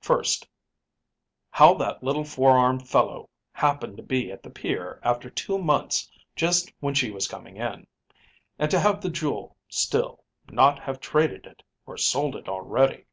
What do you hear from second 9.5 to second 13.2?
still, not have traded it, or sold it already...."